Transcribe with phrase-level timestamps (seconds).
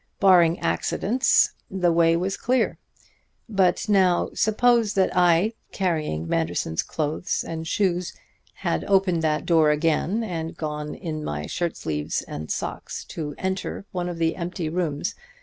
[0.19, 2.79] Barring accidents, the way was clear.
[3.47, 8.11] But now suppose that I, carrying Manderson's clothes and shoes,
[8.55, 13.85] had opened that door again and gone in my shirt sleeves and socks to enter
[13.91, 15.13] one of the empty rooms.